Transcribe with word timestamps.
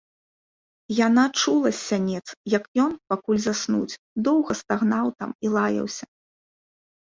Яна 1.07 1.25
чула 1.41 1.69
з 1.73 1.73
сянец, 1.89 2.23
як 2.55 2.63
ён, 2.85 2.91
пакуль 3.15 3.43
заснуць, 3.47 3.99
доўга 4.31 4.51
стагнаў 4.65 5.05
там 5.23 5.29
і 5.49 5.57
лаяўся. 5.61 6.05